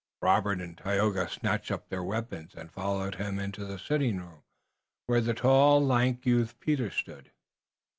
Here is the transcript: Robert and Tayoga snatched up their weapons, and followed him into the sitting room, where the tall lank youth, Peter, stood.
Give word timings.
Robert 0.23 0.59
and 0.61 0.75
Tayoga 0.75 1.29
snatched 1.29 1.69
up 1.69 1.87
their 1.89 2.03
weapons, 2.03 2.55
and 2.55 2.71
followed 2.71 3.13
him 3.13 3.37
into 3.37 3.65
the 3.65 3.77
sitting 3.77 4.17
room, 4.17 4.41
where 5.05 5.21
the 5.21 5.35
tall 5.35 5.79
lank 5.79 6.25
youth, 6.25 6.59
Peter, 6.59 6.89
stood. 6.89 7.29